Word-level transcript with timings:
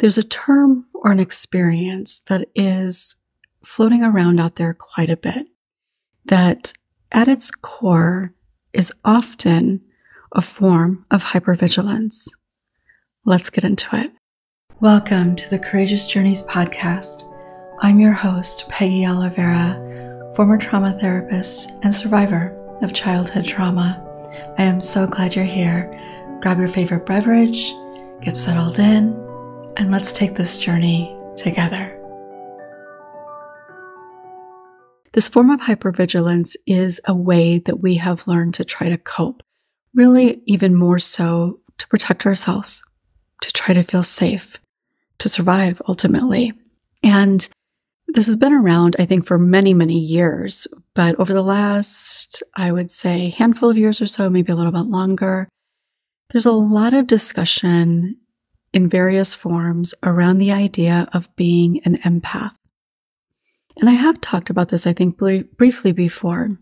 There's 0.00 0.16
a 0.16 0.22
term 0.22 0.86
or 0.94 1.10
an 1.10 1.20
experience 1.20 2.20
that 2.20 2.48
is 2.54 3.16
floating 3.62 4.02
around 4.02 4.40
out 4.40 4.56
there 4.56 4.72
quite 4.72 5.10
a 5.10 5.16
bit 5.16 5.46
that 6.24 6.72
at 7.12 7.28
its 7.28 7.50
core 7.50 8.32
is 8.72 8.90
often 9.04 9.82
a 10.32 10.40
form 10.40 11.04
of 11.10 11.22
hypervigilance. 11.22 12.28
Let's 13.26 13.50
get 13.50 13.62
into 13.62 13.94
it. 13.94 14.10
Welcome 14.80 15.36
to 15.36 15.50
the 15.50 15.58
Courageous 15.58 16.06
Journeys 16.06 16.44
podcast. 16.44 17.30
I'm 17.82 18.00
your 18.00 18.14
host, 18.14 18.70
Peggy 18.70 19.04
Oliveira, 19.04 20.32
former 20.34 20.56
trauma 20.56 20.98
therapist 20.98 21.72
and 21.82 21.94
survivor 21.94 22.56
of 22.80 22.94
childhood 22.94 23.44
trauma. 23.44 24.02
I 24.56 24.62
am 24.62 24.80
so 24.80 25.06
glad 25.06 25.36
you're 25.36 25.44
here. 25.44 25.90
Grab 26.40 26.56
your 26.56 26.68
favorite 26.68 27.04
beverage, 27.04 27.70
get 28.22 28.34
settled 28.34 28.78
in, 28.78 29.29
and 29.80 29.90
let's 29.90 30.12
take 30.12 30.34
this 30.34 30.58
journey 30.58 31.16
together. 31.36 31.96
This 35.14 35.26
form 35.26 35.48
of 35.48 35.60
hypervigilance 35.60 36.54
is 36.66 37.00
a 37.06 37.14
way 37.14 37.60
that 37.60 37.80
we 37.80 37.94
have 37.94 38.26
learned 38.26 38.54
to 38.56 38.64
try 38.66 38.90
to 38.90 38.98
cope, 38.98 39.42
really, 39.94 40.42
even 40.44 40.74
more 40.74 40.98
so 40.98 41.60
to 41.78 41.88
protect 41.88 42.26
ourselves, 42.26 42.82
to 43.40 43.50
try 43.54 43.72
to 43.72 43.82
feel 43.82 44.02
safe, 44.02 44.58
to 45.18 45.30
survive 45.30 45.80
ultimately. 45.88 46.52
And 47.02 47.48
this 48.08 48.26
has 48.26 48.36
been 48.36 48.52
around, 48.52 48.96
I 48.98 49.06
think, 49.06 49.26
for 49.26 49.38
many, 49.38 49.72
many 49.72 49.98
years, 49.98 50.66
but 50.92 51.18
over 51.18 51.32
the 51.32 51.42
last, 51.42 52.42
I 52.54 52.70
would 52.70 52.90
say, 52.90 53.30
handful 53.30 53.70
of 53.70 53.78
years 53.78 54.02
or 54.02 54.06
so, 54.06 54.28
maybe 54.28 54.52
a 54.52 54.56
little 54.56 54.72
bit 54.72 54.90
longer, 54.90 55.48
there's 56.28 56.46
a 56.46 56.52
lot 56.52 56.92
of 56.92 57.06
discussion 57.06 58.19
in 58.72 58.88
various 58.88 59.34
forms 59.34 59.94
around 60.02 60.38
the 60.38 60.52
idea 60.52 61.08
of 61.12 61.34
being 61.36 61.80
an 61.84 61.96
empath. 61.98 62.52
And 63.78 63.88
I 63.88 63.94
have 63.94 64.20
talked 64.20 64.50
about 64.50 64.68
this, 64.68 64.86
I 64.86 64.92
think, 64.92 65.16
br- 65.16 65.44
briefly 65.56 65.92
before. 65.92 66.58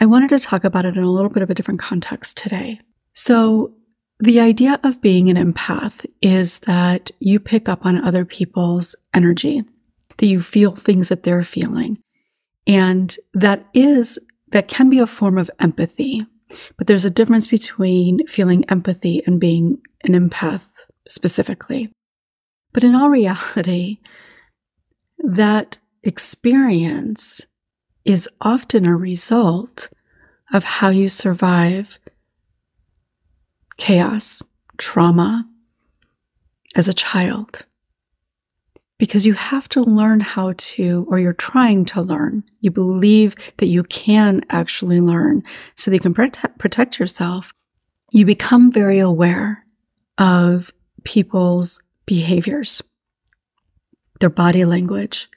I 0.00 0.06
wanted 0.06 0.30
to 0.30 0.38
talk 0.38 0.64
about 0.64 0.84
it 0.84 0.96
in 0.96 1.02
a 1.02 1.10
little 1.10 1.30
bit 1.30 1.42
of 1.42 1.50
a 1.50 1.54
different 1.54 1.80
context 1.80 2.36
today. 2.36 2.80
So, 3.12 3.74
the 4.20 4.40
idea 4.40 4.80
of 4.82 5.00
being 5.00 5.30
an 5.30 5.36
empath 5.36 6.04
is 6.20 6.58
that 6.60 7.12
you 7.20 7.38
pick 7.38 7.68
up 7.68 7.86
on 7.86 8.02
other 8.02 8.24
people's 8.24 8.96
energy, 9.14 9.62
that 10.16 10.26
you 10.26 10.42
feel 10.42 10.74
things 10.74 11.08
that 11.08 11.22
they're 11.22 11.44
feeling. 11.44 11.98
And 12.66 13.16
that 13.32 13.68
is, 13.74 14.18
that 14.48 14.66
can 14.66 14.90
be 14.90 14.98
a 14.98 15.06
form 15.06 15.38
of 15.38 15.50
empathy. 15.60 16.26
But 16.76 16.88
there's 16.88 17.04
a 17.04 17.10
difference 17.10 17.46
between 17.46 18.26
feeling 18.26 18.64
empathy 18.68 19.22
and 19.24 19.38
being 19.38 19.78
an 20.02 20.14
empath 20.14 20.67
specifically. 21.08 21.90
But 22.72 22.84
in 22.84 22.94
all 22.94 23.10
reality, 23.10 23.98
that 25.18 25.78
experience 26.02 27.40
is 28.04 28.28
often 28.40 28.86
a 28.86 28.96
result 28.96 29.90
of 30.52 30.64
how 30.64 30.88
you 30.88 31.08
survive 31.08 31.98
chaos, 33.76 34.42
trauma 34.76 35.46
as 36.74 36.88
a 36.88 36.94
child. 36.94 37.64
Because 38.98 39.24
you 39.24 39.34
have 39.34 39.68
to 39.70 39.82
learn 39.82 40.18
how 40.18 40.54
to, 40.56 41.06
or 41.08 41.20
you're 41.20 41.32
trying 41.32 41.84
to 41.86 42.02
learn. 42.02 42.42
You 42.60 42.72
believe 42.72 43.36
that 43.58 43.66
you 43.66 43.84
can 43.84 44.42
actually 44.50 45.00
learn 45.00 45.42
so 45.76 45.90
that 45.90 45.96
you 45.96 46.00
can 46.00 46.14
protect, 46.14 46.98
yourself. 46.98 47.52
You 48.10 48.24
become 48.24 48.72
very 48.72 48.98
aware 48.98 49.64
of 50.18 50.72
people's 51.04 51.80
behaviors, 52.06 52.82
their 54.20 54.30
body 54.30 54.64
language, 54.64 55.28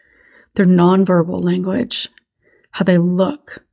their 0.55 0.65
nonverbal 0.65 1.43
language, 1.43 2.09
how 2.71 2.83
they 2.83 2.97
look. 2.97 3.63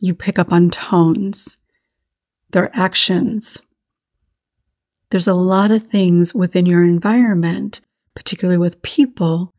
You 0.00 0.14
pick 0.14 0.38
up 0.38 0.52
on 0.52 0.70
tones, 0.70 1.58
their 2.50 2.70
actions. 2.74 3.58
There's 5.10 5.28
a 5.28 5.34
lot 5.34 5.70
of 5.70 5.82
things 5.82 6.34
within 6.34 6.66
your 6.66 6.84
environment, 6.84 7.80
particularly 8.14 8.58
with 8.58 8.82
people, 8.82 9.52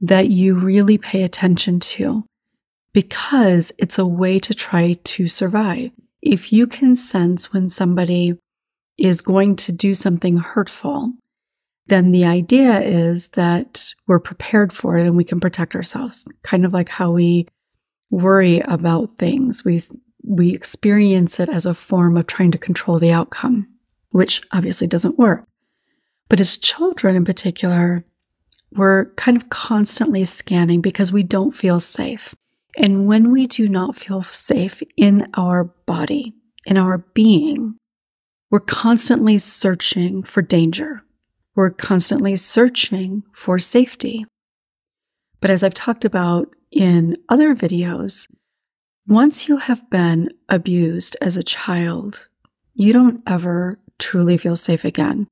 that 0.00 0.28
you 0.28 0.54
really 0.54 0.98
pay 0.98 1.22
attention 1.22 1.80
to 1.80 2.24
because 2.92 3.72
it's 3.78 3.98
a 3.98 4.06
way 4.06 4.38
to 4.38 4.54
try 4.54 4.94
to 5.04 5.28
survive. 5.28 5.90
If 6.22 6.52
you 6.52 6.66
can 6.66 6.96
sense 6.96 7.52
when 7.52 7.68
somebody 7.68 8.34
is 8.98 9.20
going 9.20 9.56
to 9.56 9.72
do 9.72 9.94
something 9.94 10.38
hurtful, 10.38 11.12
then 11.86 12.12
the 12.12 12.24
idea 12.24 12.80
is 12.80 13.28
that 13.28 13.94
we're 14.06 14.18
prepared 14.18 14.72
for 14.72 14.96
it 14.96 15.06
and 15.06 15.16
we 15.16 15.24
can 15.24 15.40
protect 15.40 15.74
ourselves. 15.74 16.24
Kind 16.42 16.64
of 16.64 16.72
like 16.72 16.88
how 16.88 17.10
we 17.10 17.46
worry 18.10 18.60
about 18.60 19.18
things. 19.18 19.64
We, 19.64 19.80
we 20.24 20.54
experience 20.54 21.38
it 21.38 21.48
as 21.48 21.66
a 21.66 21.74
form 21.74 22.16
of 22.16 22.26
trying 22.26 22.50
to 22.52 22.58
control 22.58 22.98
the 22.98 23.12
outcome, 23.12 23.66
which 24.10 24.42
obviously 24.52 24.86
doesn't 24.86 25.18
work. 25.18 25.46
But 26.28 26.40
as 26.40 26.56
children 26.56 27.14
in 27.14 27.24
particular, 27.24 28.04
we're 28.72 29.12
kind 29.14 29.36
of 29.36 29.48
constantly 29.48 30.24
scanning 30.24 30.80
because 30.80 31.12
we 31.12 31.22
don't 31.22 31.52
feel 31.52 31.78
safe. 31.78 32.34
And 32.76 33.06
when 33.06 33.30
we 33.30 33.46
do 33.46 33.68
not 33.68 33.96
feel 33.96 34.22
safe 34.22 34.82
in 34.96 35.26
our 35.34 35.64
body, 35.64 36.34
in 36.66 36.76
our 36.76 36.98
being, 36.98 37.76
we're 38.50 38.60
constantly 38.60 39.38
searching 39.38 40.22
for 40.22 40.42
danger. 40.42 41.02
We're 41.54 41.70
constantly 41.70 42.36
searching 42.36 43.22
for 43.32 43.58
safety. 43.58 44.26
But 45.40 45.50
as 45.50 45.62
I've 45.62 45.74
talked 45.74 46.04
about 46.04 46.54
in 46.70 47.16
other 47.28 47.54
videos, 47.54 48.28
once 49.06 49.48
you 49.48 49.56
have 49.56 49.88
been 49.90 50.28
abused 50.48 51.16
as 51.20 51.36
a 51.36 51.42
child, 51.42 52.28
you 52.74 52.92
don't 52.92 53.22
ever 53.26 53.78
truly 53.98 54.36
feel 54.36 54.56
safe 54.56 54.84
again 54.84 55.26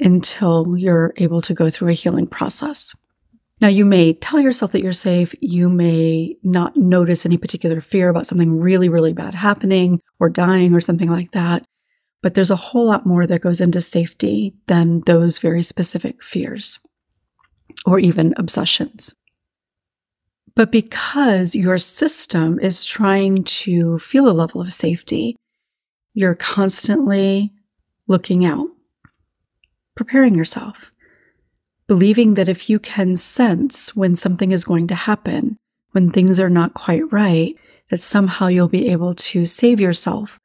until 0.00 0.76
you're 0.76 1.12
able 1.16 1.40
to 1.42 1.54
go 1.54 1.70
through 1.70 1.88
a 1.88 1.94
healing 1.94 2.26
process. 2.26 2.94
Now, 3.60 3.68
you 3.68 3.84
may 3.84 4.12
tell 4.12 4.40
yourself 4.40 4.72
that 4.72 4.82
you're 4.82 4.92
safe. 4.92 5.34
You 5.40 5.68
may 5.68 6.36
not 6.44 6.76
notice 6.76 7.26
any 7.26 7.36
particular 7.36 7.80
fear 7.80 8.08
about 8.08 8.26
something 8.26 8.60
really, 8.60 8.88
really 8.88 9.12
bad 9.12 9.34
happening 9.34 10.00
or 10.20 10.30
dying 10.30 10.74
or 10.74 10.80
something 10.80 11.10
like 11.10 11.32
that. 11.32 11.64
But 12.22 12.34
there's 12.34 12.50
a 12.50 12.56
whole 12.56 12.86
lot 12.86 13.06
more 13.06 13.26
that 13.26 13.42
goes 13.42 13.60
into 13.60 13.80
safety 13.80 14.54
than 14.66 15.02
those 15.06 15.38
very 15.38 15.62
specific 15.62 16.22
fears 16.22 16.80
or 17.86 17.98
even 17.98 18.34
obsessions. 18.36 19.14
But 20.54 20.72
because 20.72 21.54
your 21.54 21.78
system 21.78 22.58
is 22.58 22.84
trying 22.84 23.44
to 23.44 24.00
feel 24.00 24.28
a 24.28 24.34
level 24.34 24.60
of 24.60 24.72
safety, 24.72 25.36
you're 26.14 26.34
constantly 26.34 27.52
looking 28.08 28.44
out, 28.44 28.66
preparing 29.94 30.34
yourself, 30.34 30.90
believing 31.86 32.34
that 32.34 32.48
if 32.48 32.68
you 32.68 32.80
can 32.80 33.14
sense 33.14 33.94
when 33.94 34.16
something 34.16 34.50
is 34.50 34.64
going 34.64 34.88
to 34.88 34.96
happen, 34.96 35.56
when 35.92 36.10
things 36.10 36.40
are 36.40 36.48
not 36.48 36.74
quite 36.74 37.12
right, 37.12 37.54
that 37.90 38.02
somehow 38.02 38.48
you'll 38.48 38.68
be 38.68 38.88
able 38.88 39.14
to 39.14 39.46
save 39.46 39.80
yourself 39.80 40.40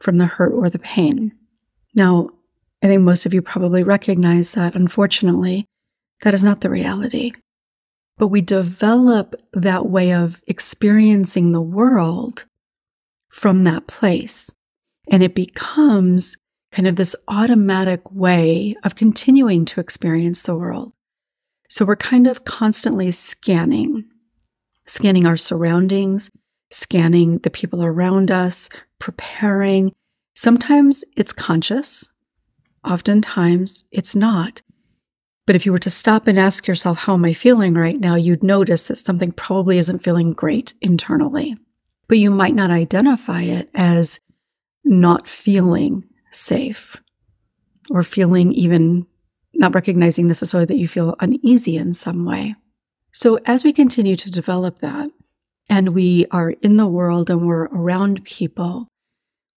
from 0.00 0.18
the 0.18 0.26
hurt 0.26 0.52
or 0.52 0.68
the 0.68 0.78
pain. 0.78 1.32
Now, 1.94 2.30
I 2.82 2.86
think 2.86 3.02
most 3.02 3.26
of 3.26 3.34
you 3.34 3.42
probably 3.42 3.82
recognize 3.82 4.52
that, 4.52 4.74
unfortunately, 4.74 5.66
that 6.22 6.34
is 6.34 6.44
not 6.44 6.60
the 6.60 6.70
reality. 6.70 7.32
But 8.16 8.28
we 8.28 8.40
develop 8.40 9.34
that 9.52 9.86
way 9.86 10.12
of 10.12 10.40
experiencing 10.46 11.52
the 11.52 11.60
world 11.60 12.46
from 13.28 13.64
that 13.64 13.86
place. 13.86 14.50
And 15.10 15.22
it 15.22 15.34
becomes 15.34 16.36
kind 16.72 16.86
of 16.86 16.96
this 16.96 17.16
automatic 17.28 18.10
way 18.10 18.76
of 18.84 18.94
continuing 18.94 19.64
to 19.66 19.80
experience 19.80 20.42
the 20.42 20.54
world. 20.54 20.92
So 21.68 21.84
we're 21.84 21.96
kind 21.96 22.26
of 22.26 22.44
constantly 22.44 23.10
scanning, 23.10 24.04
scanning 24.84 25.26
our 25.26 25.36
surroundings, 25.36 26.30
scanning 26.70 27.38
the 27.38 27.50
people 27.50 27.84
around 27.84 28.30
us, 28.30 28.68
preparing. 28.98 29.92
Sometimes 30.34 31.04
it's 31.16 31.32
conscious, 31.32 32.08
oftentimes 32.84 33.84
it's 33.90 34.14
not. 34.14 34.62
But 35.46 35.56
if 35.56 35.64
you 35.64 35.72
were 35.72 35.78
to 35.78 35.90
stop 35.90 36.26
and 36.26 36.38
ask 36.38 36.66
yourself, 36.66 36.98
How 36.98 37.14
am 37.14 37.24
I 37.24 37.32
feeling 37.32 37.74
right 37.74 37.98
now? 37.98 38.16
you'd 38.16 38.42
notice 38.42 38.88
that 38.88 38.98
something 38.98 39.32
probably 39.32 39.78
isn't 39.78 40.04
feeling 40.04 40.34
great 40.34 40.74
internally. 40.82 41.56
But 42.06 42.18
you 42.18 42.30
might 42.30 42.54
not 42.54 42.70
identify 42.70 43.42
it 43.42 43.70
as 43.74 44.20
not 44.84 45.26
feeling 45.26 46.04
safe 46.30 46.96
or 47.90 48.02
feeling 48.02 48.52
even 48.52 49.06
not 49.54 49.74
recognizing 49.74 50.26
necessarily 50.26 50.66
that 50.66 50.76
you 50.76 50.88
feel 50.88 51.14
uneasy 51.20 51.76
in 51.76 51.92
some 51.94 52.24
way. 52.24 52.54
So, 53.12 53.38
as 53.46 53.64
we 53.64 53.72
continue 53.72 54.16
to 54.16 54.30
develop 54.30 54.80
that, 54.80 55.08
and 55.68 55.90
we 55.90 56.26
are 56.30 56.50
in 56.50 56.76
the 56.76 56.86
world 56.86 57.30
and 57.30 57.46
we're 57.46 57.64
around 57.66 58.24
people, 58.24 58.88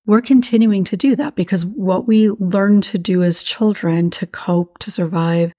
we're 0.05 0.21
continuing 0.21 0.83
to 0.85 0.97
do 0.97 1.15
that 1.15 1.35
because 1.35 1.65
what 1.65 2.07
we 2.07 2.29
learn 2.31 2.81
to 2.81 2.97
do 2.97 3.23
as 3.23 3.43
children 3.43 4.09
to 4.11 4.25
cope, 4.25 4.77
to 4.79 4.91
survive, 4.91 5.53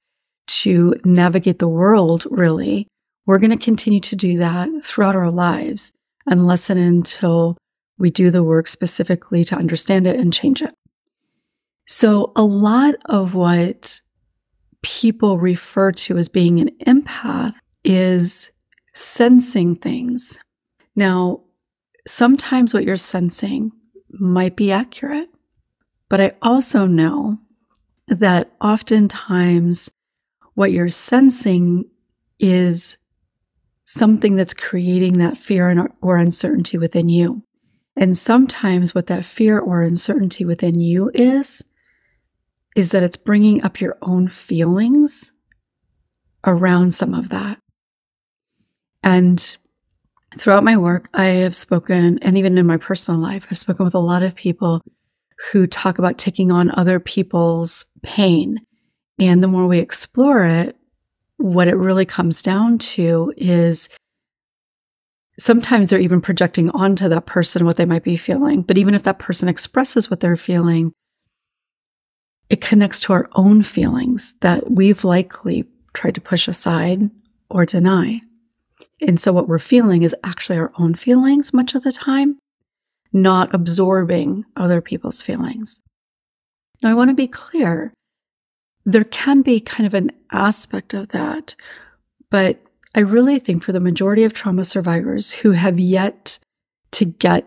to 0.47 0.95
navigate 1.05 1.59
the 1.59 1.69
world, 1.69 2.27
really, 2.31 2.89
we're 3.25 3.39
going 3.39 3.57
to 3.57 3.57
continue 3.57 4.01
to 4.01 4.17
do 4.17 4.39
that 4.39 4.69
throughout 4.85 5.17
our 5.17 5.31
lives 5.31 5.93
unless 6.27 6.69
and 6.69 6.79
until 6.79 7.57
we 7.99 8.11
do 8.11 8.31
the 8.31 8.43
work 8.43 8.69
specifically 8.69 9.45
to 9.45 9.57
understand 9.57 10.07
it 10.07 10.19
and 10.19 10.33
change 10.33 10.61
it. 10.61 10.75
So, 11.87 12.33
a 12.37 12.43
lot 12.43 12.95
of 13.07 13.35
what 13.35 14.01
people 14.83 15.39
refer 15.39 15.93
to 15.93 16.19
as 16.19 16.29
being 16.29 16.61
an 16.61 16.71
empath 16.87 17.55
is 17.85 18.51
sensing 18.93 19.77
things. 19.77 20.39
Now, 20.95 21.43
sometimes 22.07 22.75
what 22.75 22.85
you're 22.85 22.97
sensing 22.97 23.73
might 24.11 24.57
be 24.57 24.71
accurate, 24.71 25.29
but 26.09 26.21
I 26.21 26.33
also 26.43 26.87
know 26.87 27.39
that 28.09 28.53
oftentimes 28.61 29.91
what 30.55 30.73
you're 30.73 30.89
sensing 30.89 31.85
is 32.39 32.99
something 33.85 34.37
that's 34.37 34.55
creating 34.55 35.19
that 35.19 35.39
fear 35.39 35.89
or 36.01 36.17
uncertainty 36.17 36.77
within 36.77 37.09
you. 37.09 37.43
And 37.97 38.17
sometimes 38.17 38.95
what 38.95 39.07
that 39.09 39.25
fear 39.25 39.59
or 39.59 39.83
uncertainty 39.83 40.45
within 40.45 40.81
you 40.81 41.11
is, 41.15 41.63
is 42.75 42.91
that 42.91 43.03
it's 43.03 43.17
bringing 43.17 43.63
up 43.63 43.81
your 43.81 43.97
own 44.03 44.29
feelings 44.29 45.31
around 46.47 46.93
some 46.93 47.15
of 47.15 47.29
that. 47.29 47.62
And 49.03 49.57
throughout 50.39 50.65
my 50.65 50.77
work, 50.77 51.09
I 51.15 51.27
have 51.27 51.55
spoken, 51.55 52.19
and 52.23 52.39
even 52.39 52.57
in 52.59 52.67
my 52.67 52.77
personal 52.77 53.21
life, 53.21 53.47
I've 53.51 53.59
spoken 53.59 53.85
with 53.85 53.95
a 53.95 54.01
lot 54.01 54.23
of 54.23 54.35
people 54.35 54.81
who 55.51 55.67
talk 55.67 55.99
about 55.99 56.19
taking 56.19 56.53
on 56.53 56.71
other 56.71 57.01
people's 57.01 57.85
pain. 58.03 58.59
And 59.19 59.43
the 59.43 59.49
more 59.49 59.67
we 59.67 59.79
explore 59.79 60.45
it, 60.45 60.77
what 61.37 61.69
it 61.69 61.77
really 61.77 62.05
comes 62.05 62.43
down 62.43 62.79
to 62.79 63.33
is 63.37 63.89
sometimes 65.39 65.91
they're 65.91 66.01
even 66.01 66.21
projecting 66.21 66.71
onto 66.71 67.09
that 67.09 67.27
person 67.27 67.65
what 67.65 67.77
they 67.77 67.85
might 67.85 68.05
be 68.05 68.17
feeling. 68.17 68.63
But 68.63 68.79
even 68.79 68.95
if 68.95 69.03
that 69.03 69.19
person 69.19 69.49
expresses 69.49 70.09
what 70.09 70.21
they're 70.21 70.37
feeling, 70.37 70.93
it 72.49 72.61
connects 72.61 73.01
to 73.01 73.13
our 73.13 73.29
own 73.35 73.63
feelings 73.63 74.35
that 74.41 74.71
we've 74.71 75.05
likely 75.05 75.65
tried 75.95 76.15
to 76.15 76.21
push 76.21 76.47
aside 76.47 77.11
or 77.51 77.67
deny. 77.67 78.21
And 79.07 79.19
so 79.19 79.33
what 79.33 79.49
we're 79.49 79.59
feeling 79.59 80.03
is 80.03 80.15
actually 80.25 80.59
our 80.59 80.71
own 80.79 80.95
feelings 80.95 81.53
much 81.53 81.75
of 81.75 81.83
the 81.83 81.93
time, 81.93 82.39
not 83.13 83.55
absorbing 83.55 84.45
other 84.57 84.81
people's 84.81 85.23
feelings. 85.23 85.81
Now, 86.83 86.91
I 86.91 86.95
want 86.95 87.11
to 87.11 87.15
be 87.15 87.29
clear. 87.29 87.93
There 88.85 89.05
can 89.05 89.43
be 89.43 89.61
kind 89.61 89.87
of 89.87 89.95
an 89.95 90.11
aspect 90.33 90.95
of 90.95 91.09
that, 91.09 91.55
but 92.31 92.61
I 92.95 93.01
really 93.01 93.39
think 93.39 93.63
for 93.63 93.73
the 93.73 93.81
majority 93.81 94.25
of 94.25 94.33
trauma 94.33 94.65
survivors 94.65 95.33
who 95.33 95.53
have 95.53 95.79
yet 95.79 96.39
to 96.93 97.05
get 97.05 97.47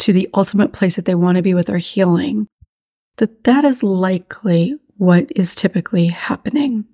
to 0.00 0.12
the 0.12 0.28
ultimate 0.34 0.72
place 0.72 0.96
that 0.96 1.04
they 1.04 1.14
want 1.14 1.36
to 1.36 1.42
be 1.42 1.54
with 1.54 1.66
their 1.66 1.78
healing, 1.78 2.46
that 3.16 3.44
that 3.44 3.64
is 3.64 3.82
likely 3.82 4.76
what 4.96 5.26
is 5.34 5.54
typically 5.54 6.08
happening. 6.08 6.84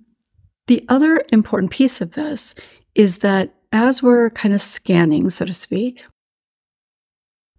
The 0.67 0.85
other 0.87 1.23
important 1.31 1.71
piece 1.71 2.01
of 2.01 2.11
this 2.11 2.55
is 2.95 3.19
that 3.19 3.53
as 3.71 4.03
we're 4.03 4.29
kind 4.29 4.53
of 4.53 4.61
scanning, 4.61 5.29
so 5.29 5.45
to 5.45 5.53
speak, 5.53 6.05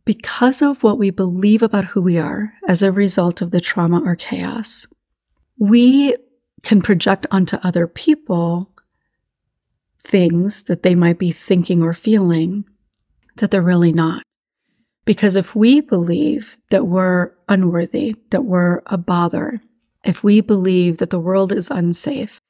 because 0.05 0.63
of 0.63 0.83
what 0.83 0.99
we 0.99 1.11
believe 1.11 1.63
about 1.63 1.87
who 1.87 2.03
we 2.03 2.19
are 2.19 2.55
as 2.67 2.83
a 2.83 2.93
result 2.93 3.41
of 3.41 3.51
the 3.51 3.61
trauma 3.61 4.01
or 4.05 4.17
chaos, 4.17 4.87
we 5.59 6.17
can 6.63 6.83
project 6.83 7.27
onto 7.31 7.57
other 7.59 7.87
people 7.87 8.71
things 9.99 10.65
that 10.65 10.83
they 10.83 10.95
might 10.95 11.19
be 11.19 11.31
thinking 11.31 11.83
or 11.83 11.95
feeling 11.95 12.65
that 13.37 13.51
they're 13.51 13.63
really 13.63 13.93
not. 13.93 14.25
Because 15.05 15.37
if 15.37 15.55
we 15.55 15.81
believe 15.81 16.59
that 16.71 16.87
we're 16.87 17.33
unworthy, 17.49 18.17
that 18.31 18.45
we're 18.45 18.83
a 18.87 18.99
bother, 18.99 19.61
if 20.05 20.23
we 20.23 20.41
believe 20.41 20.99
that 20.99 21.11
the 21.11 21.21
world 21.21 21.53
is 21.53 21.71
unsafe, 21.71 22.41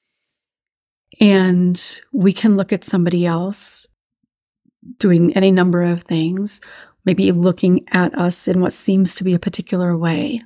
and 1.23 2.01
we 2.13 2.33
can 2.33 2.57
look 2.57 2.73
at 2.73 2.83
somebody 2.83 3.25
else 3.25 3.87
doing 4.99 5.33
any 5.37 5.53
number 5.53 5.83
of 5.85 6.03
things, 6.03 6.61
maybe 7.05 7.31
looking 7.31 7.87
at 7.93 8.13
us 8.19 8.49
in 8.49 8.61
what 8.61 8.73
seems 8.73 9.15
to 9.15 9.23
be 9.23 9.33
a 9.33 9.39
particular 9.39 9.97
way, 9.97 10.43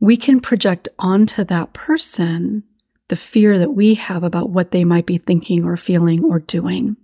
we 0.00 0.16
can 0.16 0.40
project 0.40 0.88
onto 0.98 1.44
that 1.44 1.72
person 1.72 2.64
the 3.08 3.16
fear 3.16 3.60
that 3.60 3.70
we 3.70 3.94
have 3.94 4.24
about 4.24 4.50
what 4.50 4.72
they 4.72 4.84
might 4.84 5.06
be 5.06 5.18
thinking 5.18 5.64
or 5.64 5.76
feeling 5.76 6.24
or 6.24 6.40
doing. 6.40 6.96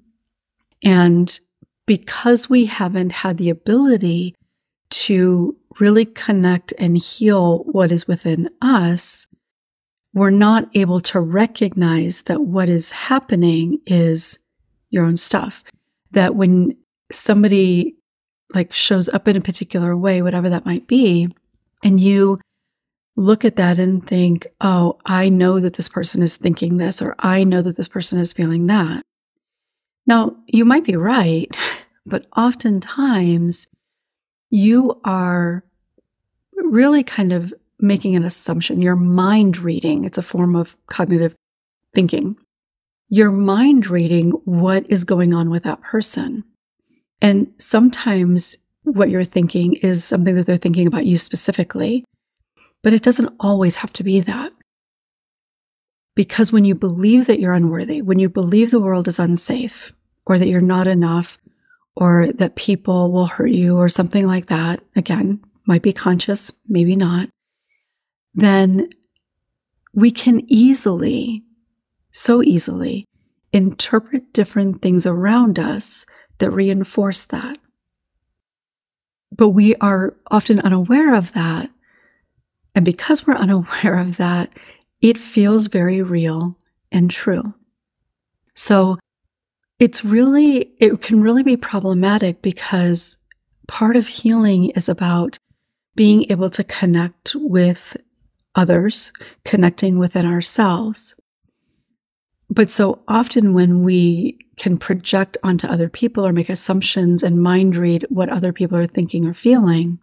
And 0.85 1.39
because 1.87 2.51
we 2.51 2.65
haven't 2.65 3.12
had 3.12 3.39
the 3.39 3.51
ability 3.51 4.35
to 4.89 5.57
really 5.79 6.05
connect 6.05 6.73
and 6.79 6.97
heal 6.97 7.59
what 7.65 7.93
is 7.93 8.09
within 8.09 8.49
us, 8.61 9.25
we're 10.17 10.31
not 10.31 10.67
able 10.75 10.99
to 10.99 11.21
recognize 11.21 12.23
that 12.23 12.41
what 12.41 12.71
is 12.71 12.91
happening 12.91 13.79
is 13.85 14.39
your 14.89 15.05
own 15.05 15.15
stuff. 15.15 15.63
That 16.13 16.35
when 16.35 16.75
somebody 17.13 17.97
like 18.55 18.73
shows 18.73 19.11
up 19.11 19.29
in 19.29 19.37
a 19.37 19.43
particular 19.43 19.95
way, 19.95 20.23
whatever 20.23 20.49
that 20.49 20.65
might 20.65 20.87
be, 20.87 21.29
and 21.85 22.01
you 22.01 22.39
look 23.15 23.45
at 23.45 23.57
that 23.57 23.79
and 23.79 24.07
think, 24.07 24.47
oh, 24.63 24.97
I 25.05 25.29
know 25.29 25.61
that 25.61 25.75
this 25.75 25.91
person 25.91 26.23
is 26.23 26.39
thinking 26.39 26.79
this, 26.79 27.03
or 27.03 27.15
I 27.19 27.45
know 27.45 27.61
that 27.61 27.77
this 27.77 27.89
person 27.89 28.19
is 28.19 28.33
feeling 28.33 28.69
that. 28.69 29.05
Now, 30.07 30.35
you 30.47 30.65
might 30.65 30.85
be 30.85 30.97
right, 30.97 31.55
but 32.07 32.25
oftentimes 32.35 33.67
you 34.49 34.99
are 35.05 35.62
really 36.55 37.03
kind 37.03 37.35
of 37.35 37.53
making 37.78 38.17
an 38.17 38.25
assumption. 38.25 38.81
You're 38.81 38.96
mind 38.96 39.58
reading. 39.58 40.05
It's 40.05 40.19
a 40.19 40.23
form 40.23 40.56
of 40.56 40.76
cognitive 40.87 41.34
thinking. 41.94 42.37
You're 43.08 43.31
mind 43.31 43.88
reading 43.88 44.31
what 44.44 44.84
is 44.88 45.05
going 45.05 45.34
on 45.34 45.50
with 45.50 45.64
that 45.64 45.82
person. 45.82 46.44
And 47.20 47.52
sometimes 47.58 48.56
what 48.82 49.11
you're 49.11 49.25
thinking 49.25 49.75
is 49.75 50.05
something 50.05 50.34
that 50.34 50.46
they're 50.46 50.56
thinking 50.56 50.87
about 50.87 51.06
you 51.06 51.17
specifically. 51.17 52.05
But 52.82 52.93
it 52.93 53.02
doesn't 53.02 53.34
always 53.40 53.76
have 53.76 53.93
to 53.94 54.05
be 54.05 54.20
that. 54.20 54.52
Because 56.14 56.50
when 56.50 56.64
you 56.64 56.75
believe 56.75 57.26
that 57.26 57.40
you're 57.40 57.52
unworthy, 57.52 58.00
when 58.00 58.19
you 58.19 58.28
believe 58.28 58.71
the 58.71 58.80
world 58.80 59.06
is 59.06 59.18
unsafe, 59.18 59.92
or 60.25 60.38
that 60.38 60.49
you're 60.49 60.61
not 60.61 60.87
enough, 60.87 61.37
or 61.95 62.33
that 62.33 62.56
people 62.56 63.12
will 63.12 63.26
hurt 63.26 63.50
you, 63.50 63.76
or 63.76 63.88
something 63.88 64.26
like 64.26 64.47
that, 64.47 64.83
again, 64.95 65.40
might 65.66 65.83
be 65.83 65.92
conscious, 65.92 66.52
maybe 66.68 66.97
not, 66.97 67.28
then 68.37 68.90
we 69.93 70.11
can 70.11 70.43
easily, 70.47 71.43
so 72.12 72.43
easily, 72.43 73.05
interpret 73.52 74.33
different 74.33 74.83
things 74.83 75.07
around 75.07 75.59
us 75.59 76.07
that 76.38 76.50
reinforce 76.50 77.25
that. 77.26 77.59
But 79.33 79.49
we 79.49 79.75
are 79.76 80.14
often 80.31 80.61
unaware 80.61 81.14
of 81.14 81.33
that 81.33 81.71
and 82.76 82.85
because 82.85 83.26
we're 83.26 83.35
unaware 83.37 83.99
of 83.99 84.19
that, 84.19 84.52
it 85.00 85.19
feels 85.19 85.66
very 85.66 86.02
real 86.02 86.57
and 86.93 87.11
true. 87.11 87.55
So 88.55 88.99
it's 89.81 90.05
really, 90.05 90.75
it 90.78 91.00
can 91.00 91.21
really 91.21 91.43
be 91.43 91.57
problematic 91.57 92.40
because 92.43 93.16
part 93.66 93.97
of 93.97 94.07
healing 94.07 94.71
is 94.71 94.88
about 94.88 95.38
being 95.97 96.31
able 96.31 96.50
to 96.50 96.62
connect 96.62 97.35
with 97.35 97.97
others, 98.57 99.13
connecting 99.45 99.99
within 99.99 100.27
ourselves. 100.27 101.15
But 102.49 102.71
so 102.71 103.03
often 103.07 103.55
when 103.55 103.83
we 103.83 104.39
can 104.57 104.79
project 104.79 105.37
onto 105.43 105.67
other 105.67 105.89
people 105.89 106.27
or 106.27 106.33
make 106.33 106.49
assumptions 106.49 107.23
and 107.23 107.43
mind 107.43 107.77
read 107.77 108.07
what 108.09 108.29
other 108.29 108.53
people 108.53 108.79
are 108.79 108.87
thinking 108.87 109.27
or 109.27 109.35
feeling, 109.35 109.99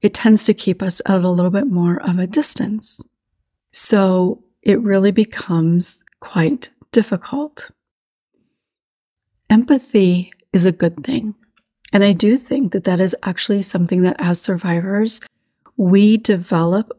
it 0.00 0.14
tends 0.14 0.44
to 0.44 0.54
keep 0.54 0.82
us 0.82 1.02
at 1.06 1.24
a 1.24 1.28
little 1.28 1.50
bit 1.50 1.70
more 1.70 2.00
of 2.00 2.18
a 2.18 2.26
distance. 2.26 3.00
So 3.72 4.44
it 4.62 4.80
really 4.80 5.10
becomes 5.10 6.02
quite 6.20 6.70
difficult. 6.92 7.70
Empathy 9.50 10.32
is 10.52 10.64
a 10.64 10.72
good 10.72 11.04
thing. 11.04 11.34
And 11.92 12.04
I 12.04 12.12
do 12.12 12.36
think 12.36 12.72
that 12.72 12.84
that 12.84 13.00
is 13.00 13.16
actually 13.22 13.62
something 13.62 14.02
that 14.02 14.16
as 14.18 14.40
survivors, 14.40 15.20
we 15.76 16.16
develop 16.16 16.90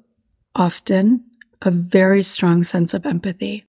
often 0.55 1.23
a 1.61 1.71
very 1.71 2.23
strong 2.23 2.63
sense 2.63 2.93
of 2.93 3.05
empathy 3.05 3.65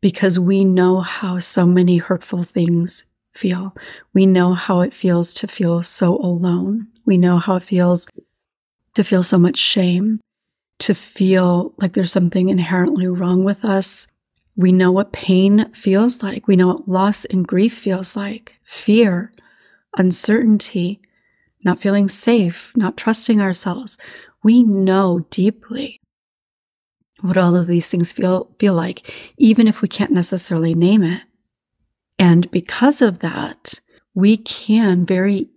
because 0.00 0.38
we 0.38 0.64
know 0.64 1.00
how 1.00 1.38
so 1.38 1.64
many 1.66 1.98
hurtful 1.98 2.42
things 2.42 3.04
feel. 3.32 3.74
We 4.12 4.26
know 4.26 4.54
how 4.54 4.80
it 4.80 4.92
feels 4.92 5.32
to 5.34 5.46
feel 5.46 5.82
so 5.82 6.16
alone. 6.16 6.88
We 7.04 7.16
know 7.16 7.38
how 7.38 7.56
it 7.56 7.62
feels 7.62 8.06
to 8.94 9.04
feel 9.04 9.22
so 9.22 9.38
much 9.38 9.58
shame, 9.58 10.20
to 10.80 10.94
feel 10.94 11.72
like 11.78 11.92
there's 11.94 12.12
something 12.12 12.48
inherently 12.48 13.06
wrong 13.06 13.44
with 13.44 13.64
us, 13.64 14.06
We 14.56 14.72
know 14.72 14.92
what 14.92 15.12
pain 15.12 15.72
feels 15.72 16.22
like. 16.22 16.46
We 16.46 16.56
know 16.56 16.66
what 16.68 16.88
loss 16.88 17.24
and 17.26 17.46
grief 17.46 17.76
feels 17.76 18.14
like 18.16 18.56
fear, 18.62 19.32
uncertainty, 19.96 21.00
not 21.64 21.80
feeling 21.80 22.08
safe, 22.08 22.72
not 22.76 22.96
trusting 22.96 23.40
ourselves. 23.40 23.96
We 24.42 24.62
know 24.62 25.26
deeply 25.30 26.00
what 27.20 27.38
all 27.38 27.54
of 27.56 27.68
these 27.68 27.88
things 27.88 28.12
feel, 28.12 28.50
feel 28.58 28.74
like, 28.74 29.12
even 29.38 29.68
if 29.68 29.80
we 29.80 29.88
can't 29.88 30.10
necessarily 30.10 30.74
name 30.74 31.02
it. 31.04 31.22
And 32.18 32.50
because 32.50 33.00
of 33.00 33.20
that, 33.20 33.80
we 34.14 34.36
can 34.36 35.06
very 35.06 35.48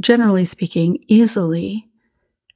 generally 0.00 0.44
speaking, 0.44 0.98
easily 1.06 1.88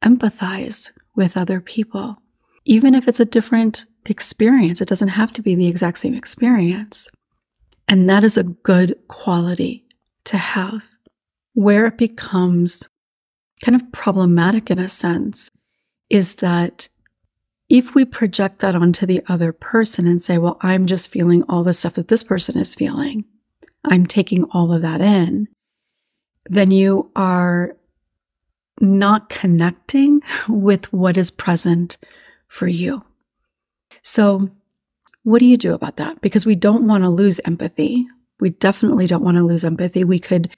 empathize 0.05 0.91
with 1.15 1.37
other 1.37 1.61
people. 1.61 2.17
Even 2.65 2.95
if 2.95 3.09
it's 3.09 3.21
a 3.21 3.25
different 3.25 3.87
experience, 4.07 4.81
it 4.81 4.89
doesn't 4.89 5.09
have 5.09 5.33
to 5.33 5.43
be 5.43 5.55
the 5.55 5.67
exact 5.67 5.99
same 5.99 6.15
experience. 6.15 7.09
And 7.89 8.09
that 8.09 8.25
is 8.25 8.37
a 8.37 8.45
good 8.45 8.97
quality 9.09 9.85
to 10.25 10.37
have. 10.37 10.85
Where 11.55 11.87
it 11.87 11.99
becomes 11.99 12.89
kind 13.65 13.75
of 13.75 13.93
problematic 13.93 14.71
in 14.71 14.79
a 14.79 14.89
sense 14.89 15.51
is 16.11 16.37
that 16.37 16.89
if 17.69 17.95
we 17.95 18.05
project 18.05 18.59
that 18.59 18.75
onto 18.75 19.07
the 19.07 19.23
other 19.29 19.53
person 19.53 20.09
and 20.09 20.21
say, 20.21 20.37
well, 20.37 20.59
I'm 20.61 20.87
just 20.87 21.11
feeling 21.11 21.45
all 21.49 21.63
the 21.63 21.73
stuff 21.73 21.95
that 21.95 22.09
this 22.09 22.25
person 22.25 22.59
is 22.59 22.75
feeling, 22.75 23.25
I'm 23.85 24.07
taking 24.07 24.45
all 24.51 24.73
of 24.73 24.83
that 24.83 25.01
in, 25.01 25.47
then 26.47 26.73
you 26.73 27.11
are 27.15 27.77
not 28.81 29.29
connecting 29.29 30.21
with 30.49 30.93
what 30.93 31.17
is 31.17 31.31
present 31.31 31.97
for 32.49 32.67
you. 32.67 33.05
So, 34.03 34.51
what 35.23 35.39
do 35.39 35.47
you 35.47 35.57
do 35.57 35.75
about 35.75 35.99
that? 35.99 36.21
Because 36.23 36.47
we 36.47 36.55
don't 36.57 36.89
want 36.89 37.05
to 37.05 37.11
lose 37.11 37.41
empathy. 37.45 38.07
We 38.41 38.51
definitely 38.51 39.07
don't 39.07 39.23
want 39.23 39.37
to 39.37 39.45
lose 39.45 39.65
empathy. 39.65 40.03
We 40.03 40.19
could 40.19 40.57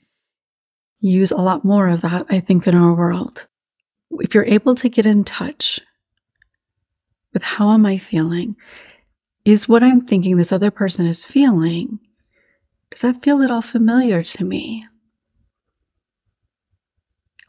use 1.01 1.33
a 1.33 1.37
lot 1.37 1.65
more 1.65 1.89
of 1.89 2.01
that, 2.03 2.27
I 2.31 2.39
think, 2.39 2.67
in 2.67 2.77
our 2.77 2.95
world. 2.95 3.49
If 4.21 4.35
you're 4.35 4.45
able 4.45 4.75
to 4.77 4.89
get 4.89 5.07
in 5.07 5.25
touch 5.25 5.81
with 7.33 7.43
how 7.43 7.71
am 7.73 7.87
I 7.87 7.99
feeling? 7.99 8.57
Is 9.45 9.69
what 9.69 9.83
I'm 9.83 10.07
thinking 10.07 10.37
this 10.37 10.53
other 10.53 10.71
person 10.71 11.07
is 11.07 11.27
feeling, 11.27 11.99
does 12.91 13.01
that 13.01 13.23
feel 13.23 13.43
at 13.43 13.51
all 13.51 13.63
familiar 13.63 14.23
to 14.23 14.45
me? 14.45 14.87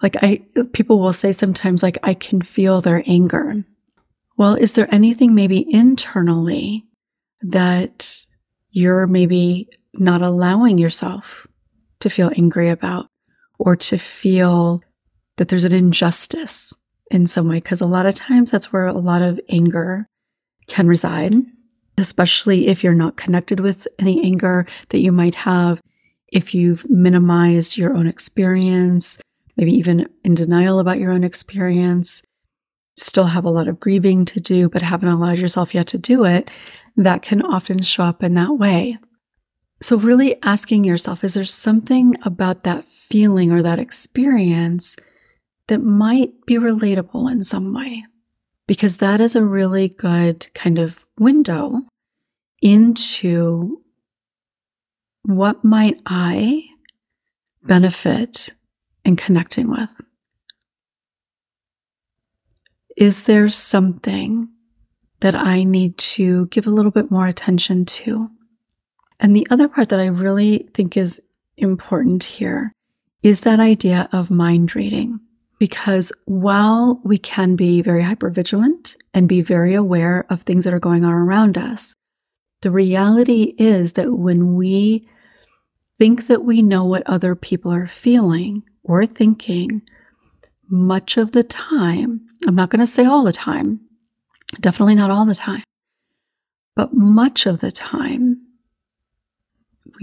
Like 0.01 0.17
I 0.21 0.43
people 0.73 0.99
will 0.99 1.13
say 1.13 1.31
sometimes 1.31 1.83
like 1.83 1.97
I 2.03 2.13
can 2.13 2.41
feel 2.41 2.81
their 2.81 3.03
anger. 3.05 3.63
Well, 4.37 4.55
is 4.55 4.73
there 4.73 4.93
anything 4.93 5.35
maybe 5.35 5.65
internally 5.71 6.85
that 7.41 8.25
you're 8.71 9.05
maybe 9.05 9.69
not 9.93 10.21
allowing 10.21 10.77
yourself 10.77 11.45
to 11.99 12.09
feel 12.09 12.31
angry 12.35 12.69
about? 12.69 13.09
or 13.59 13.75
to 13.77 13.97
feel 13.97 14.81
that 15.37 15.49
there's 15.49 15.65
an 15.65 15.73
injustice 15.73 16.73
in 17.09 17.27
some 17.27 17.47
way. 17.47 17.57
Because 17.57 17.81
a 17.81 17.85
lot 17.85 18.05
of 18.05 18.15
times 18.15 18.51
that's 18.51 18.71
where 18.71 18.87
a 18.87 18.93
lot 18.93 19.21
of 19.21 19.39
anger 19.49 20.07
can 20.67 20.87
reside, 20.87 21.33
especially 21.97 22.67
if 22.67 22.83
you're 22.83 22.93
not 22.93 23.17
connected 23.17 23.59
with 23.59 23.87
any 23.99 24.23
anger 24.23 24.65
that 24.89 24.99
you 24.99 25.11
might 25.11 25.35
have, 25.35 25.81
if 26.27 26.53
you've 26.53 26.89
minimized 26.89 27.77
your 27.77 27.93
own 27.95 28.07
experience, 28.07 29.19
maybe 29.55 29.73
even 29.73 30.07
in 30.23 30.33
denial 30.33 30.79
about 30.79 30.99
your 30.99 31.11
own 31.11 31.23
experience, 31.23 32.21
still 32.95 33.25
have 33.25 33.45
a 33.45 33.49
lot 33.49 33.67
of 33.67 33.79
grieving 33.79 34.25
to 34.25 34.39
do, 34.39 34.69
but 34.69 34.81
haven't 34.81 35.09
allowed 35.09 35.37
yourself 35.37 35.73
yet 35.73 35.87
to 35.87 35.97
do 35.97 36.25
it, 36.25 36.49
that 36.95 37.21
can 37.21 37.41
often 37.41 37.81
show 37.81 38.03
up 38.03 38.23
in 38.23 38.33
that 38.35 38.57
way. 38.57 38.97
So, 39.81 39.97
really 39.97 40.41
asking 40.43 40.85
yourself 40.85 41.23
is 41.23 41.33
there 41.33 41.43
something 41.43 42.15
about 42.23 42.63
that 42.63 42.85
feeling 42.85 43.51
or 43.51 43.61
that 43.61 43.79
experience 43.79 44.95
that 45.73 45.81
might 45.83 46.45
be 46.45 46.59
relatable 46.59 47.31
in 47.31 47.43
some 47.43 47.73
way? 47.73 48.05
Because 48.67 48.97
that 48.97 49.19
is 49.19 49.35
a 49.35 49.43
really 49.43 49.89
good 49.89 50.53
kind 50.53 50.77
of 50.77 51.03
window 51.17 51.81
into 52.61 53.81
what 55.23 55.63
might 55.63 55.99
I 56.05 56.65
benefit 57.63 58.51
in 59.03 59.15
connecting 59.15 59.67
with? 59.71 59.89
Is 62.95 63.23
there 63.23 63.49
something 63.49 64.49
that 65.21 65.33
I 65.33 65.63
need 65.63 65.97
to 65.97 66.45
give 66.47 66.67
a 66.67 66.69
little 66.69 66.91
bit 66.91 67.09
more 67.09 67.25
attention 67.25 67.83
to? 67.85 68.29
And 69.19 69.35
the 69.35 69.47
other 69.49 69.67
part 69.67 69.89
that 69.89 69.99
I 69.99 70.05
really 70.05 70.69
think 70.75 70.95
is 70.95 71.19
important 71.57 72.25
here 72.25 72.71
is 73.23 73.41
that 73.41 73.59
idea 73.59 74.07
of 74.11 74.29
mind 74.29 74.75
reading. 74.75 75.19
Because 75.63 76.11
while 76.25 76.99
we 77.05 77.17
can 77.17 77.55
be 77.55 77.81
very 77.81 78.03
hypervigilant 78.03 78.97
and 79.13 79.29
be 79.29 79.39
very 79.39 79.73
aware 79.73 80.25
of 80.29 80.41
things 80.41 80.65
that 80.65 80.73
are 80.73 80.77
going 80.77 81.05
on 81.05 81.13
around 81.13 81.57
us, 81.57 81.93
the 82.63 82.69
reality 82.69 83.55
is 83.57 83.93
that 83.93 84.11
when 84.11 84.55
we 84.55 85.07
think 85.97 86.27
that 86.27 86.43
we 86.43 86.61
know 86.61 86.83
what 86.83 87.07
other 87.07 87.33
people 87.33 87.73
are 87.73 87.87
feeling 87.87 88.63
or 88.83 89.05
thinking, 89.05 89.83
much 90.67 91.15
of 91.15 91.31
the 91.31 91.43
time, 91.43 92.27
I'm 92.45 92.55
not 92.55 92.69
going 92.69 92.81
to 92.81 92.85
say 92.85 93.05
all 93.05 93.23
the 93.23 93.31
time, 93.31 93.79
definitely 94.59 94.95
not 94.95 95.11
all 95.11 95.25
the 95.25 95.33
time, 95.33 95.63
but 96.75 96.93
much 96.93 97.45
of 97.45 97.61
the 97.61 97.71
time, 97.71 98.42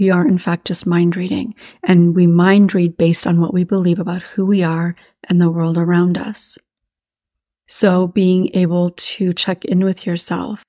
we 0.01 0.09
are, 0.09 0.27
in 0.27 0.39
fact, 0.39 0.65
just 0.65 0.87
mind 0.87 1.15
reading, 1.15 1.53
and 1.83 2.15
we 2.15 2.25
mind 2.25 2.73
read 2.73 2.97
based 2.97 3.27
on 3.27 3.39
what 3.39 3.53
we 3.53 3.63
believe 3.63 3.99
about 3.99 4.23
who 4.23 4.43
we 4.47 4.63
are 4.63 4.95
and 5.29 5.39
the 5.39 5.51
world 5.51 5.77
around 5.77 6.17
us. 6.17 6.57
So, 7.67 8.07
being 8.07 8.49
able 8.55 8.89
to 8.89 9.31
check 9.31 9.63
in 9.63 9.85
with 9.85 10.07
yourself 10.07 10.65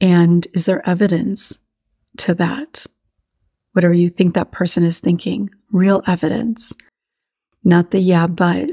and 0.00 0.46
is 0.54 0.64
there 0.64 0.88
evidence 0.88 1.58
to 2.16 2.34
that? 2.34 2.86
Whatever 3.72 3.92
you 3.92 4.08
think 4.08 4.34
that 4.34 4.52
person 4.52 4.84
is 4.84 5.00
thinking, 5.00 5.50
real 5.70 6.02
evidence, 6.06 6.72
not 7.62 7.90
the 7.90 8.00
yeah, 8.00 8.26
but, 8.26 8.70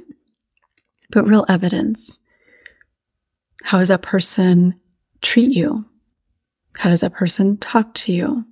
but 1.12 1.28
real 1.28 1.46
evidence. 1.50 2.20
How 3.66 3.80
does 3.80 3.90
that 3.90 4.02
person 4.02 4.80
treat 5.22 5.52
you? 5.52 5.86
How 6.78 6.90
does 6.90 7.02
that 7.02 7.14
person 7.14 7.58
talk 7.58 7.94
to 7.96 8.14
you? 8.14 8.46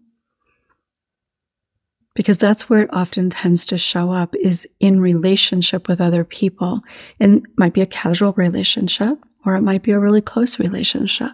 Because 2.18 2.40
that's 2.40 2.68
where 2.68 2.82
it 2.82 2.90
often 2.92 3.30
tends 3.30 3.64
to 3.64 3.78
show 3.78 4.12
up 4.12 4.36
is 4.36 4.68
in 4.80 5.00
relationship 5.00 5.88
with 5.88 6.02
other 6.02 6.24
people. 6.24 6.80
And 7.20 7.46
it 7.46 7.52
might 7.58 7.76
be 7.76 7.82
a 7.82 7.86
casual 7.86 8.34
relationship 8.34 9.20
or 9.46 9.56
it 9.56 9.62
might 9.62 9.84
be 9.84 9.92
a 9.92 10.00
really 10.00 10.22
close 10.22 10.58
relationship. 10.58 11.30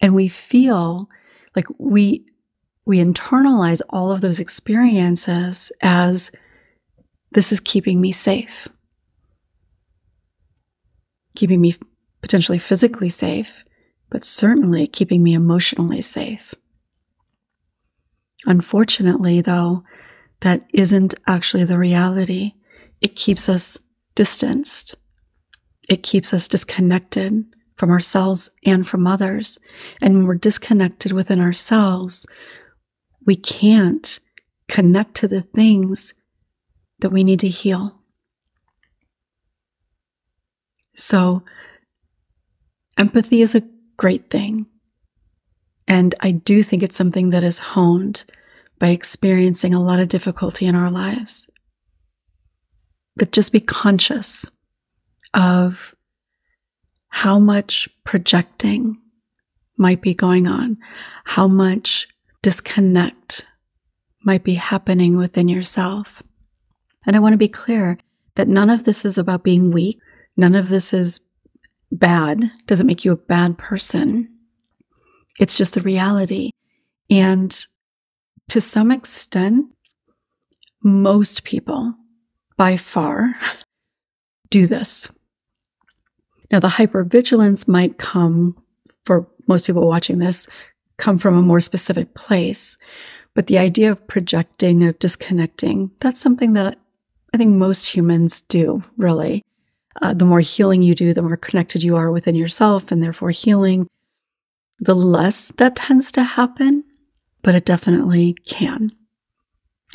And 0.00 0.14
we 0.14 0.28
feel 0.28 1.10
like 1.56 1.66
we 1.78 2.24
we 2.86 2.98
internalize 2.98 3.82
all 3.90 4.12
of 4.12 4.20
those 4.20 4.38
experiences 4.38 5.72
as 5.80 6.30
this 7.32 7.50
is 7.50 7.58
keeping 7.58 8.00
me 8.00 8.12
safe. 8.12 8.68
Keeping 11.34 11.60
me 11.60 11.74
potentially 12.20 12.58
physically 12.58 13.10
safe, 13.10 13.64
but 14.08 14.24
certainly 14.24 14.86
keeping 14.86 15.20
me 15.24 15.34
emotionally 15.34 16.02
safe. 16.02 16.54
Unfortunately, 18.46 19.40
though, 19.40 19.84
that 20.40 20.64
isn't 20.72 21.14
actually 21.26 21.64
the 21.64 21.78
reality. 21.78 22.52
It 23.00 23.16
keeps 23.16 23.48
us 23.48 23.78
distanced. 24.14 24.96
It 25.88 26.02
keeps 26.02 26.34
us 26.34 26.48
disconnected 26.48 27.44
from 27.76 27.90
ourselves 27.90 28.50
and 28.64 28.86
from 28.86 29.06
others. 29.06 29.58
And 30.00 30.14
when 30.14 30.26
we're 30.26 30.34
disconnected 30.34 31.12
within 31.12 31.40
ourselves, 31.40 32.26
we 33.24 33.36
can't 33.36 34.18
connect 34.68 35.14
to 35.16 35.28
the 35.28 35.42
things 35.42 36.14
that 37.00 37.10
we 37.10 37.24
need 37.24 37.40
to 37.40 37.48
heal. 37.48 38.00
So, 40.94 41.42
empathy 42.98 43.42
is 43.42 43.54
a 43.54 43.62
great 43.96 44.30
thing. 44.30 44.66
And 45.92 46.14
I 46.20 46.30
do 46.30 46.62
think 46.62 46.82
it's 46.82 46.96
something 46.96 47.28
that 47.30 47.44
is 47.44 47.58
honed 47.58 48.24
by 48.78 48.88
experiencing 48.88 49.74
a 49.74 49.82
lot 49.82 50.00
of 50.00 50.08
difficulty 50.08 50.64
in 50.64 50.74
our 50.74 50.90
lives. 50.90 51.50
But 53.14 53.30
just 53.30 53.52
be 53.52 53.60
conscious 53.60 54.50
of 55.34 55.94
how 57.10 57.38
much 57.38 57.90
projecting 58.04 58.96
might 59.76 60.00
be 60.00 60.14
going 60.14 60.46
on, 60.46 60.78
how 61.24 61.46
much 61.46 62.08
disconnect 62.40 63.46
might 64.24 64.44
be 64.44 64.54
happening 64.54 65.18
within 65.18 65.46
yourself. 65.46 66.22
And 67.06 67.14
I 67.14 67.18
want 67.18 67.34
to 67.34 67.38
be 67.38 67.48
clear 67.48 67.98
that 68.36 68.48
none 68.48 68.70
of 68.70 68.84
this 68.84 69.04
is 69.04 69.18
about 69.18 69.44
being 69.44 69.70
weak. 69.70 69.98
None 70.38 70.54
of 70.54 70.70
this 70.70 70.94
is 70.94 71.20
bad, 71.90 72.50
doesn't 72.64 72.86
make 72.86 73.04
you 73.04 73.12
a 73.12 73.16
bad 73.16 73.58
person. 73.58 74.30
It's 75.40 75.56
just 75.56 75.74
the 75.74 75.80
reality. 75.80 76.50
And 77.10 77.66
to 78.48 78.60
some 78.60 78.90
extent, 78.90 79.74
most 80.82 81.44
people 81.44 81.94
by 82.56 82.76
far 82.76 83.34
do 84.50 84.66
this. 84.66 85.08
Now, 86.50 86.60
the 86.60 86.68
hypervigilance 86.68 87.66
might 87.66 87.98
come 87.98 88.62
for 89.04 89.26
most 89.48 89.66
people 89.66 89.88
watching 89.88 90.18
this, 90.18 90.46
come 90.98 91.18
from 91.18 91.36
a 91.36 91.42
more 91.42 91.60
specific 91.60 92.14
place. 92.14 92.76
But 93.34 93.46
the 93.46 93.58
idea 93.58 93.90
of 93.90 94.06
projecting, 94.06 94.84
of 94.84 94.98
disconnecting, 94.98 95.90
that's 96.00 96.20
something 96.20 96.52
that 96.52 96.78
I 97.34 97.38
think 97.38 97.54
most 97.54 97.86
humans 97.86 98.42
do, 98.42 98.82
really. 98.98 99.42
Uh, 100.00 100.14
the 100.14 100.26
more 100.26 100.40
healing 100.40 100.82
you 100.82 100.94
do, 100.94 101.14
the 101.14 101.22
more 101.22 101.36
connected 101.36 101.82
you 101.82 101.96
are 101.96 102.10
within 102.10 102.34
yourself, 102.34 102.92
and 102.92 103.02
therefore 103.02 103.30
healing, 103.30 103.88
the 104.82 104.96
less 104.96 105.52
that 105.58 105.76
tends 105.76 106.10
to 106.10 106.24
happen, 106.24 106.82
but 107.40 107.54
it 107.54 107.64
definitely 107.64 108.34
can. 108.46 108.90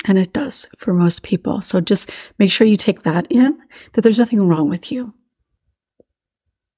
And 0.06 0.16
it 0.16 0.32
does 0.32 0.66
for 0.78 0.94
most 0.94 1.22
people. 1.22 1.60
So 1.60 1.82
just 1.82 2.10
make 2.38 2.50
sure 2.50 2.66
you 2.66 2.78
take 2.78 3.02
that 3.02 3.26
in 3.30 3.58
that 3.92 4.00
there's 4.00 4.18
nothing 4.18 4.48
wrong 4.48 4.70
with 4.70 4.90
you. 4.90 5.12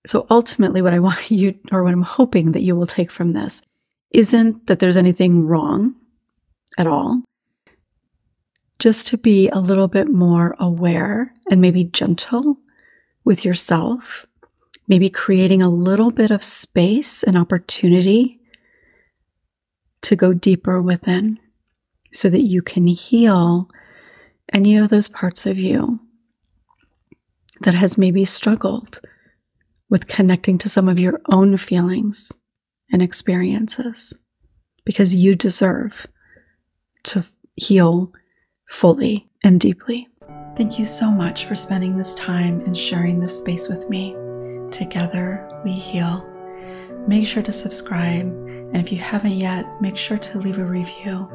So 0.07 0.27
ultimately, 0.29 0.83
what 0.83 0.95
I 0.95 0.99
want 0.99 1.31
you, 1.31 1.57
or 1.71 1.85
what 1.85 1.93
I'm 1.93 2.03
hoping 2.03 2.53
that 2.53 2.63
you 2.63 2.75
will 2.75 2.87
take 2.87 3.13
from 3.13 3.33
this, 3.33 3.63
isn't 4.11 4.67
that 4.67 4.81
there's 4.81 4.97
anything 4.97 5.47
wrong 5.47 5.95
at 6.77 6.89
all. 6.89 7.23
Just 8.81 9.07
to 9.09 9.19
be 9.19 9.49
a 9.51 9.61
little 9.61 9.89
bit 9.89 10.09
more 10.09 10.57
aware 10.59 11.33
and 11.49 11.61
maybe 11.61 11.85
gentle 11.85 12.57
with 13.25 13.45
yourself, 13.45 14.27
maybe 14.91 15.09
creating 15.09 15.63
a 15.63 15.71
little 15.71 16.11
bit 16.11 16.33
of 16.33 16.43
space 16.43 17.23
and 17.23 17.39
opportunity 17.39 18.41
to 20.03 20.17
go 20.17 20.33
deeper 20.33 20.83
within 20.83 21.39
so 22.13 22.29
that 22.29 22.43
you 22.43 22.61
can 22.61 22.85
heal 22.89 23.71
any 24.53 24.77
of 24.77 24.89
those 24.89 25.07
parts 25.07 25.47
of 25.47 25.57
you 25.57 26.01
that 27.61 27.75
has 27.75 27.97
maybe 27.97 28.25
struggled 28.25 29.01
with 29.89 30.09
connecting 30.09 30.59
to 30.59 30.69
some 30.69 30.89
of 30.89 30.99
your 30.99 31.21
own 31.31 31.57
feelings 31.57 32.33
and 32.93 33.01
experiences 33.01 34.13
because 34.85 35.15
you 35.15 35.37
deserve 35.37 36.05
to 37.05 37.25
heal 37.55 38.13
fully 38.67 39.29
and 39.45 39.61
deeply. 39.61 40.09
Thank 40.57 40.81
you 40.81 40.85
so 40.85 41.13
much 41.13 41.45
for 41.45 41.55
spending 41.55 41.97
this 41.97 42.17
time 42.17 42.61
and 42.63 42.77
sharing 42.77 43.21
this 43.21 43.39
space 43.39 43.69
with 43.69 43.89
me. 43.89 44.17
Together 44.71 45.49
we 45.65 45.73
heal. 45.73 46.27
Make 47.07 47.27
sure 47.27 47.43
to 47.43 47.53
subscribe, 47.53 48.25
and 48.25 48.77
if 48.77 48.93
you 48.93 48.99
haven't 48.99 49.39
yet, 49.39 49.81
make 49.81 49.97
sure 49.97 50.19
to 50.19 50.39
leave 50.39 50.59
a 50.59 50.65
review. 50.65 51.29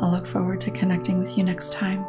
I'll 0.00 0.10
look 0.10 0.26
forward 0.26 0.60
to 0.62 0.70
connecting 0.70 1.18
with 1.18 1.36
you 1.36 1.44
next 1.44 1.72
time. 1.72 2.04